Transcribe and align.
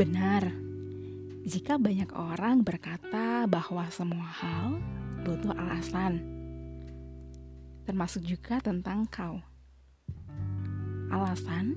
Benar, 0.00 0.48
jika 1.44 1.76
banyak 1.76 2.08
orang 2.16 2.64
berkata 2.64 3.44
bahwa 3.44 3.84
semua 3.92 4.24
hal 4.32 4.80
butuh 5.28 5.52
alasan, 5.52 6.24
termasuk 7.84 8.24
juga 8.24 8.64
tentang 8.64 9.04
kau. 9.12 9.44
Alasan 11.12 11.76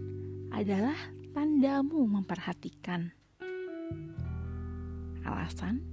adalah 0.55 0.95
tandamu 1.35 2.07
memperhatikan. 2.07 3.11
Alasan 5.27 5.83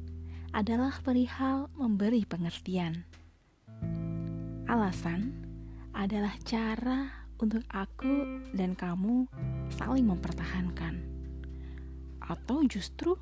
adalah 0.54 1.02
perihal 1.02 1.66
memberi 1.74 2.22
pengertian. 2.30 3.10
Alasan 4.70 5.34
adalah 5.90 6.38
cara 6.46 7.26
untuk 7.42 7.66
aku 7.74 8.46
dan 8.54 8.78
kamu 8.78 9.26
saling 9.74 10.06
mempertahankan 10.06 11.19
atau 12.30 12.62
justru 12.62 13.18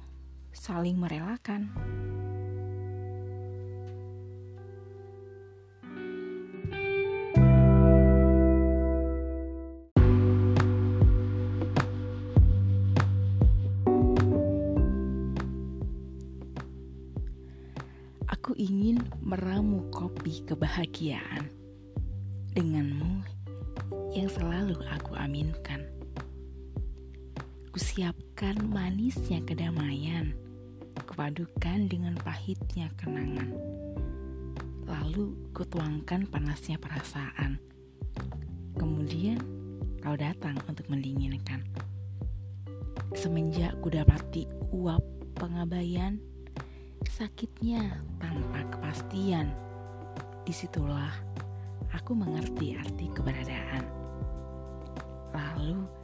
saling 0.52 1.00
merelakan. 1.00 1.72
Aku 18.28 18.52
ingin 18.60 19.00
meramu 19.24 19.88
kopi 19.88 20.44
kebahagiaan 20.44 21.48
denganmu 22.52 23.24
yang 24.12 24.28
selalu 24.28 24.76
aku 24.88 25.16
aminkan. 25.16 25.87
Kusiapkan 27.78 28.58
manisnya 28.74 29.38
kedamaian, 29.46 30.34
kupadukan 30.98 31.86
dengan 31.86 32.18
pahitnya 32.26 32.90
kenangan. 32.98 33.54
Lalu 34.82 35.38
kutuangkan 35.54 36.26
panasnya 36.26 36.74
perasaan. 36.74 37.62
Kemudian 38.74 39.38
kau 40.02 40.18
datang 40.18 40.58
untuk 40.66 40.90
mendinginkan. 40.90 41.62
Semenjak 43.14 43.78
ku 43.78 43.94
dapati 43.94 44.50
uap 44.74 45.38
pengabaian, 45.38 46.18
sakitnya 47.06 47.94
tanpa 48.18 48.74
kepastian. 48.74 49.54
Di 50.42 50.50
situlah 50.50 51.14
aku 51.94 52.10
mengerti 52.10 52.74
arti 52.74 53.06
keberadaan. 53.14 53.86
Lalu 55.30 55.97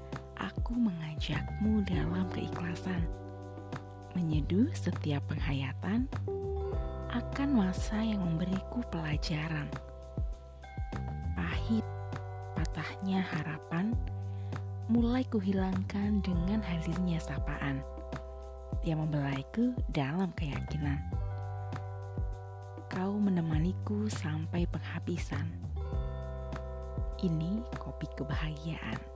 aku 0.44 0.76
mengajakmu 0.76 1.80
dalam 1.88 2.28
keikhlasan, 2.28 3.00
menyeduh 4.12 4.68
setiap 4.76 5.24
penghayatan 5.24 6.04
akan 7.08 7.48
masa 7.48 8.04
yang 8.04 8.20
memberiku 8.20 8.84
pelajaran. 8.92 9.70
Pahit, 11.32 11.86
patahnya 12.52 13.24
harapan, 13.24 13.96
mulai 14.92 15.24
kuhilangkan 15.32 16.20
dengan 16.20 16.60
hadirnya 16.60 17.16
sapaan 17.24 17.80
yang 18.84 19.00
membelaiku 19.00 19.72
dalam 19.96 20.28
keyakinan. 20.36 21.00
Kau 22.92 23.16
menemaniku 23.16 24.12
sampai 24.12 24.68
penghabisan. 24.68 25.48
Ini 27.24 27.64
kopi 27.80 28.04
kebahagiaan. 28.12 29.13